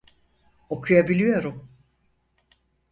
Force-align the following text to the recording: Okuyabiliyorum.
Okuyabiliyorum. 0.69 1.69